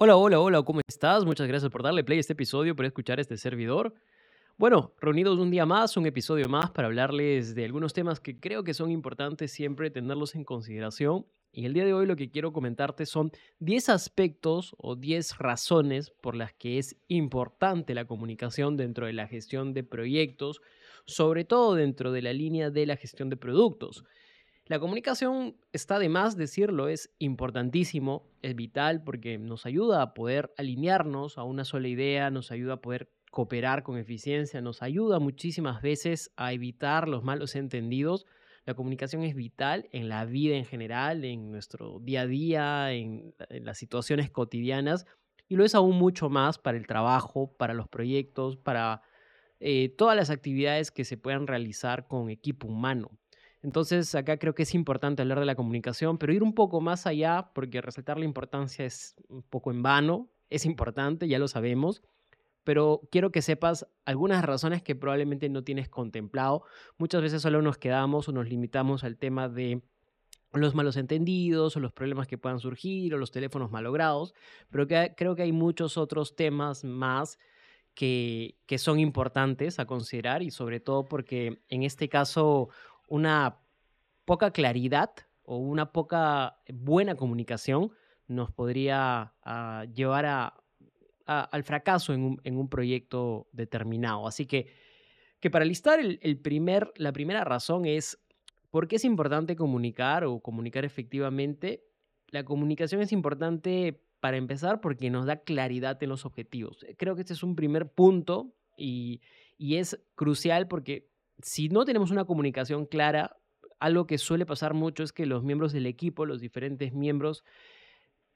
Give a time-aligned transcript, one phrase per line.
[0.00, 1.24] Hola, hola, hola, ¿cómo estás?
[1.24, 3.96] Muchas gracias por darle play a este episodio, por escuchar este servidor.
[4.56, 8.62] Bueno, reunidos un día más, un episodio más para hablarles de algunos temas que creo
[8.62, 11.26] que son importantes siempre tenerlos en consideración.
[11.50, 16.10] Y el día de hoy lo que quiero comentarte son 10 aspectos o 10 razones
[16.10, 20.60] por las que es importante la comunicación dentro de la gestión de proyectos,
[21.06, 24.04] sobre todo dentro de la línea de la gestión de productos.
[24.68, 30.52] La comunicación está de más decirlo, es importantísimo, es vital porque nos ayuda a poder
[30.58, 35.80] alinearnos a una sola idea, nos ayuda a poder cooperar con eficiencia, nos ayuda muchísimas
[35.80, 38.26] veces a evitar los malos entendidos.
[38.66, 43.34] La comunicación es vital en la vida en general, en nuestro día a día, en,
[43.48, 45.06] las situaciones cotidianas
[45.48, 49.00] y lo es aún mucho más para el trabajo, para los proyectos, para
[49.60, 53.10] eh, todas las actividades que se puedan realizar con equipo humano.
[53.62, 57.06] Entonces, acá creo que es importante hablar de la comunicación, pero ir un poco más
[57.06, 62.02] allá, porque resaltar la importancia es un poco en vano, es importante, ya lo sabemos,
[62.64, 66.62] pero quiero que sepas algunas razones que probablemente no tienes contemplado.
[66.98, 69.82] Muchas veces solo nos quedamos o nos limitamos al tema de
[70.52, 74.34] los malos entendidos o los problemas que puedan surgir o los teléfonos malogrados,
[74.70, 77.38] pero creo que hay muchos otros temas más
[77.94, 82.68] que, que son importantes a considerar y sobre todo porque en este caso
[83.08, 83.60] una
[84.24, 85.10] poca claridad
[85.42, 87.90] o una poca buena comunicación
[88.26, 90.52] nos podría ah, llevar
[91.26, 94.26] al fracaso en un, proyecto determinado.
[94.26, 94.66] Así que,
[95.40, 98.18] que para listar el, primer, la primera razón es
[98.70, 101.84] por qué es importante comunicar o comunicar efectivamente.
[102.28, 106.84] La comunicación es importante para empezar porque nos da claridad en los objetivos.
[106.98, 109.20] Creo que este es un primer punto y,
[109.56, 111.07] y es crucial porque
[111.42, 113.36] si no tenemos una comunicación clara,
[113.80, 117.44] algo que suele pasar mucho es que los miembros del equipo, los diferentes miembros,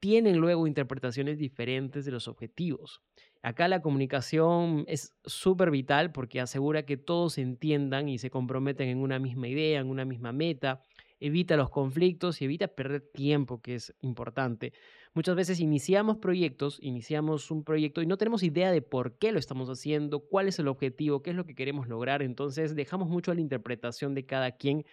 [0.00, 3.02] tienen luego interpretaciones diferentes de los objetivos.
[3.40, 8.98] Acá la comunicación es súper vital porque asegura que todos entiendan y se comprometen en
[8.98, 10.82] una misma idea, en una misma meta,
[11.22, 14.72] evita los conflictos y evita perder tiempo, que es importante.
[15.14, 19.38] Muchas veces iniciamos proyectos, iniciamos un proyecto y no tenemos idea de por qué lo
[19.38, 22.22] estamos haciendo, cuál es el objetivo, qué es lo que queremos lograr.
[22.22, 24.84] Entonces dejamos mucho a la interpretación de cada quien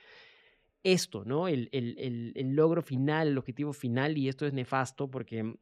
[0.84, 1.48] esto, ¿no?
[1.48, 1.70] El,
[2.56, 5.56] logro final, el objetivo final, y esto es nefasto porque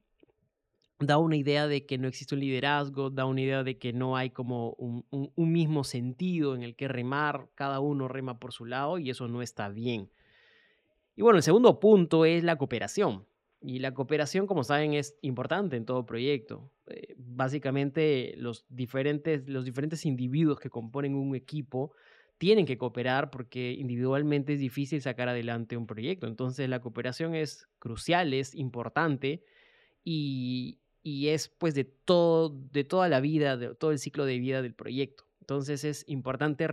[1.00, 4.18] da una idea de que no existe un liderazgo, da una idea de que no
[4.18, 8.66] hay como un, un mismo sentido en el que remar, cada uno rema por su
[8.66, 10.10] lado y eso no está bien.
[11.18, 13.26] Y bueno, el segundo punto es la cooperación.
[13.60, 16.72] Y la cooperación, como saben, es importante en todo proyecto.
[16.86, 21.92] Eh, básicamente, los diferentes, los diferentes individuos que componen un equipo
[22.38, 26.28] tienen que cooperar porque individualmente es difícil sacar adelante un proyecto.
[26.28, 29.44] Entonces, la cooperación es crucial, es importante
[30.04, 34.38] y, y es pues de, todo, de toda la vida, de todo el ciclo de
[34.38, 35.26] vida del proyecto.
[35.42, 36.68] Entonces, es importante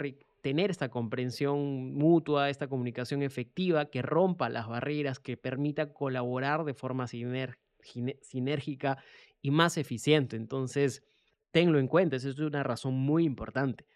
[0.45, 6.75] tener esta comprensión mutua, esta comunicación efectiva que rompa las barreras, que permita colaborar de
[6.75, 8.99] forma sinérgica
[9.41, 10.37] y más eficiente.
[10.37, 11.03] Entonces,
[11.51, 13.87] tenlo en cuenta, esa es una razón muy importante.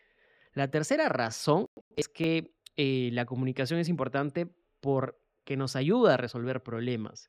[0.54, 1.66] La tercera razón
[1.96, 7.28] es que eh, la comunicación es importante porque nos ayuda a resolver problemas.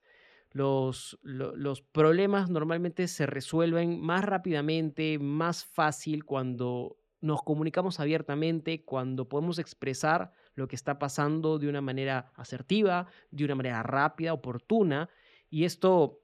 [0.51, 9.27] Los, los, problemas normalmente se resuelven más rápidamente, más fácil cuando nos comunicamos abiertamente, cuando
[9.27, 15.09] podemos expresar lo que está pasando de una manera asertiva, de una manera rápida, oportuna.
[15.49, 16.21] Y esto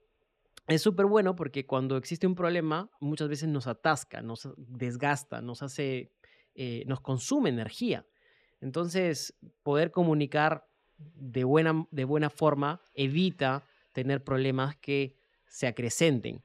[0.67, 5.61] es súper bueno porque cuando existe un problema, muchas veces nos atasca, nos desgasta, nos
[5.61, 6.11] hace,
[6.55, 8.05] eh, nos consume energía.
[8.61, 10.67] Entonces, poder comunicar
[10.97, 15.17] de buena, de buena forma evita tener problemas que
[15.47, 16.43] se acrecenten.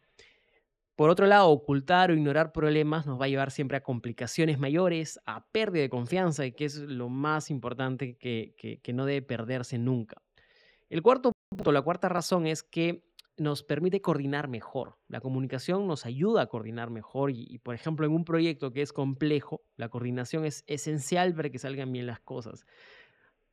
[1.00, 5.18] Por otro lado, ocultar o ignorar problemas nos va a llevar siempre a complicaciones mayores,
[5.24, 10.20] a pérdida de confianza, que es lo más importante que, no debe perderse nunca.
[10.90, 13.02] El cuarto punto, la cuarta razón es que
[13.38, 14.98] nos permite coordinar mejor.
[15.08, 18.92] La comunicación nos ayuda a coordinar mejor y, por ejemplo, en un proyecto que es
[18.92, 22.66] complejo, la coordinación es esencial para que salgan bien las cosas.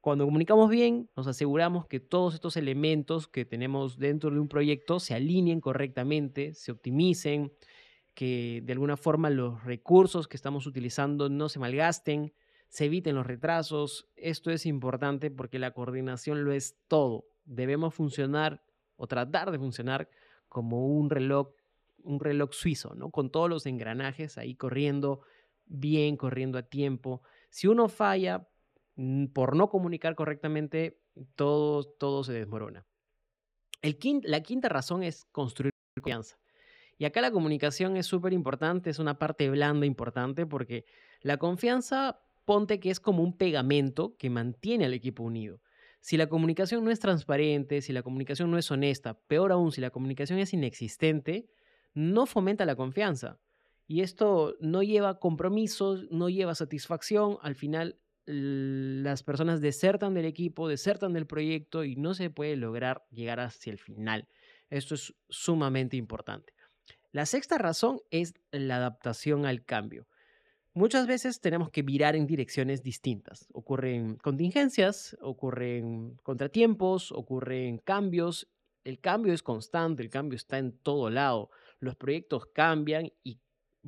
[0.01, 4.99] Cuando comunicamos bien, nos aseguramos que todos estos elementos que tenemos dentro de un proyecto
[4.99, 7.51] se alineen correctamente, se optimicen,
[8.17, 12.33] que de alguna forma los recursos que estamos utilizando no se malgasten,
[12.67, 14.09] se eviten los retrasos.
[14.15, 17.25] Esto es importante porque la coordinación lo es todo.
[17.45, 18.63] Debemos funcionar
[18.95, 20.09] o tratar de funcionar
[20.50, 21.50] como un reloj,
[22.01, 23.11] un reloj suizo, ¿no?
[23.11, 25.21] Con todos los engranajes ahí corriendo
[25.67, 27.21] bien, corriendo a tiempo.
[27.51, 28.47] Si uno falla,
[29.33, 30.99] por no comunicar correctamente,
[31.35, 32.85] todo, todo se desmorona.
[34.23, 36.38] La quinta razón es construir confianza.
[36.97, 40.85] Y acá la comunicación es súper importante, es una parte blanda importante porque
[41.21, 45.61] la confianza, ponte que es como un pegamento que mantiene al equipo unido.
[46.00, 49.81] Si la comunicación no es transparente, si la comunicación no es honesta, peor aún, si
[49.81, 51.50] la comunicación es inexistente,
[51.93, 53.39] no fomenta la confianza.
[53.85, 57.38] Y esto no lleva compromisos, no lleva satisfacción.
[57.41, 63.06] Al final, las personas desertan del equipo, desertan del proyecto y no se puede lograr
[63.09, 64.27] llegar hacia el final.
[64.69, 66.53] Esto es sumamente importante.
[67.13, 70.07] La sexta razón es la adaptación al cambio.
[70.74, 73.47] Muchas veces tenemos que virar en direcciones distintas.
[73.53, 78.47] Ocurren contingencias, ocurren contratiempos, ocurren cambios.
[78.83, 81.50] El cambio es constante, el cambio está en todo lado.
[81.79, 83.39] Los proyectos cambian y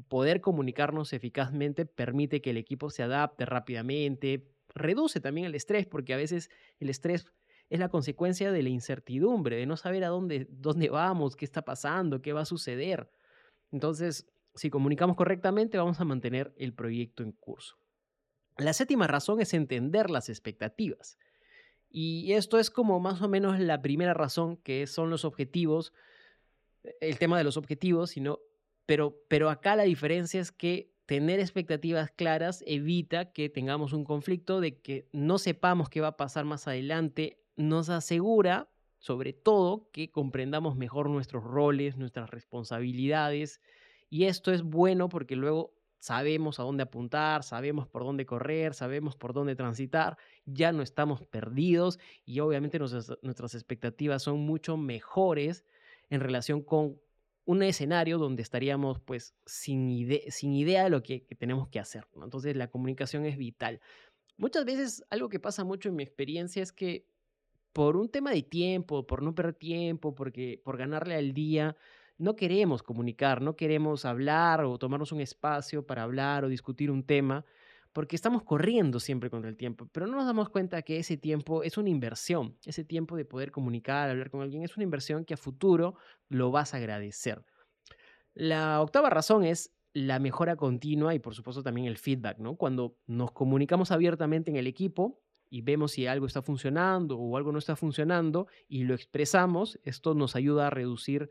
[0.08, 6.14] poder comunicarnos eficazmente permite que el equipo se adapte rápidamente, reduce también el estrés, porque
[6.14, 6.50] a veces
[6.80, 7.26] el estrés
[7.70, 11.64] es la consecuencia de la incertidumbre, de no saber a dónde, dónde vamos, qué está
[11.64, 13.10] pasando, qué va a suceder.
[13.72, 17.78] Entonces, si comunicamos correctamente, vamos a mantener el proyecto en curso.
[18.58, 21.18] La séptima razón es entender las expectativas.
[21.90, 25.94] Y esto es como más o menos la primera razón, que son los objetivos,
[27.02, 28.40] el tema de los objetivos, sino,
[28.90, 34.62] pero, pero acá la diferencia es que tener expectativas claras evita que tengamos un conflicto
[34.62, 40.10] de que no sepamos qué va a pasar más adelante, nos asegura sobre todo que
[40.10, 43.62] comprendamos mejor nuestros roles, nuestras responsabilidades,
[44.10, 49.16] y esto es bueno porque luego sabemos a dónde apuntar, sabemos por dónde correr, sabemos
[49.16, 55.64] por dónde transitar, ya no estamos perdidos y obviamente nuestras, expectativas son mucho mejores
[56.10, 57.00] en relación con
[57.50, 62.06] un escenario donde estaríamos pues sin, sin idea de lo que, tenemos que hacer.
[62.22, 63.82] Entonces la comunicación es vital.
[64.38, 67.08] Muchas veces algo que pasa mucho en mi experiencia es que
[67.74, 71.76] por un tema de tiempo, por no perder tiempo, porque, por ganarle al día,
[72.20, 77.02] no queremos comunicar, no queremos hablar o tomarnos un espacio para hablar o discutir un
[77.02, 77.46] tema,
[77.94, 81.64] porque estamos corriendo siempre contra el tiempo, pero no nos damos cuenta que ese tiempo
[81.64, 85.34] es una inversión, ese tiempo de poder comunicar, hablar con alguien, es una inversión que
[85.34, 85.96] a futuro
[86.30, 87.44] lo vas a agradecer.
[88.34, 92.38] La octava razón es la mejora continua y por supuesto también el feedback.
[92.58, 95.20] Cuando nos comunicamos abiertamente en el equipo
[95.50, 100.14] y vemos si algo está funcionando o algo no está funcionando y lo expresamos, esto
[100.14, 101.30] nos ayuda a reducir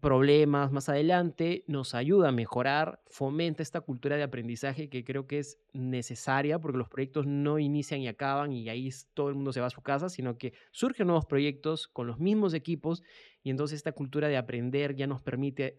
[0.00, 5.38] problemas más adelante, nos ayuda a mejorar, fomenta esta cultura de aprendizaje que creo que
[5.38, 9.60] es necesaria porque los proyectos no inician y acaban y ahí todo el mundo se
[9.60, 13.02] va a su casa, sino que surgen nuevos proyectos con los mismos equipos
[13.44, 15.76] y entonces esta cultura de aprender ya nos permite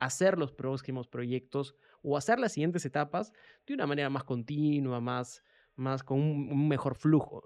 [0.00, 3.32] hacer los próximos proyectos o hacer las siguientes etapas
[3.66, 5.44] de una manera más continua, más,
[5.76, 7.42] más con un mejor flujo.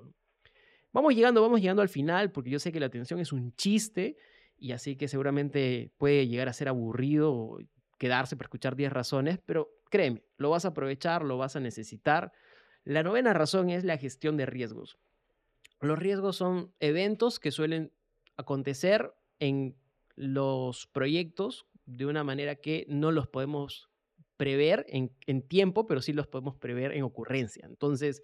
[0.93, 4.17] Vamos llegando, vamos llegando al final porque yo sé que la atención es un chiste
[4.59, 7.59] y así que seguramente puede llegar a ser aburrido
[7.99, 12.33] quedarse para escuchar 10 razones, pero créeme, lo vas a aprovechar, lo vas a necesitar.
[12.85, 14.99] La novena razón es la gestión de riesgos.
[15.81, 17.93] Los riesgos son eventos que suelen
[18.37, 19.77] acontecer en
[20.15, 23.91] los proyectos de una manera que no los podemos
[24.37, 27.65] prever en, en tiempo, pero sí los podemos prever en ocurrencia.
[27.67, 28.23] Entonces,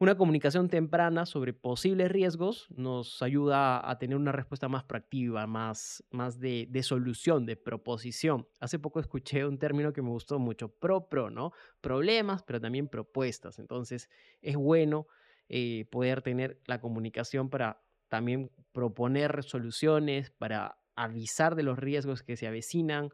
[0.00, 6.04] una comunicación temprana sobre posibles riesgos nos ayuda a tener una respuesta más proactiva, más,
[6.10, 8.46] más de, solución, de proposición.
[8.60, 11.52] Hace poco escuché un término que me gustó mucho, pro-pro, ¿no?
[11.80, 13.58] Problemas, pero también propuestas.
[13.58, 14.08] Entonces,
[14.40, 15.08] es bueno
[15.48, 22.36] eh, poder tener la comunicación para también proponer soluciones, para avisar de los riesgos que
[22.36, 23.10] se avecinan,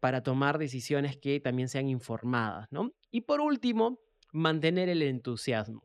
[0.00, 2.92] para tomar decisiones que también sean informadas, ¿no?
[3.10, 4.00] Y por último,
[4.32, 5.82] mantener el entusiasmo.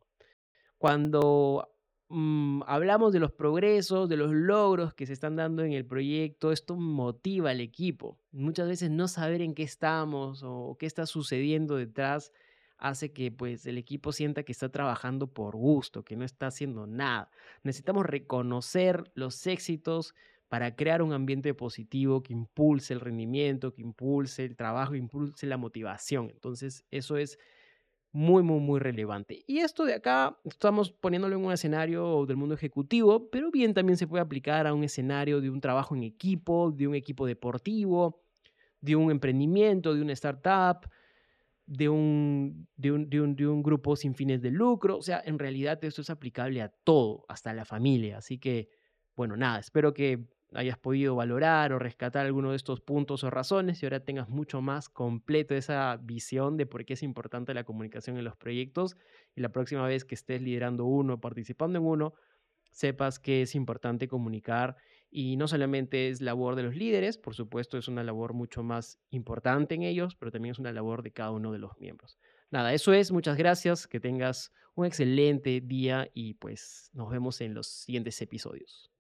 [0.78, 1.70] Cuando
[2.10, 6.52] mm, hablamos de los progresos, de los logros que se están dando en el proyecto,
[6.52, 8.18] esto motiva al equipo.
[8.32, 12.32] Muchas veces no saber en qué estamos o qué está sucediendo detrás
[12.78, 16.88] hace que pues el equipo sienta que está trabajando por gusto, que no está haciendo
[16.88, 17.30] nada.
[17.64, 20.14] Necesitamos reconocer los éxitos
[20.48, 25.46] para crear un ambiente positivo que impulse el rendimiento, que impulse el trabajo, que impulse
[25.48, 26.30] la motivación.
[26.30, 27.38] Entonces, eso es
[28.12, 29.44] muy, muy, muy relevante.
[29.48, 33.98] Y esto de acá estamos poniéndolo en un escenario del mundo ejecutivo, pero bien también
[33.98, 38.22] se puede aplicar a un escenario de un trabajo en equipo, de un equipo deportivo,
[38.82, 40.90] de un emprendimiento, de una startup,
[41.66, 44.98] de un, de un, de un, de un grupo sin fines de lucro.
[44.98, 48.18] O sea, en realidad esto es aplicable a todo, hasta a la familia.
[48.18, 48.70] Así que,
[49.16, 53.82] bueno, nada, espero que hayas podido valorar o rescatar alguno de estos puntos o razones
[53.82, 58.18] y ahora tengas mucho más completo esa visión de por qué es importante la comunicación
[58.18, 58.98] en los proyectos
[59.36, 62.14] y la próxima vez que estés liderando uno, participando en uno,
[62.72, 64.78] sepas que es importante comunicar
[65.10, 69.00] Y no solamente es labor de los líderes, por supuesto es una labor mucho más
[69.10, 72.20] importante en ellos, pero también es una labor de cada uno de los miembros.
[72.52, 77.54] Nada, eso es, muchas gracias, que tengas un excelente día y pues nos vemos en
[77.54, 78.92] los siguientes episodios.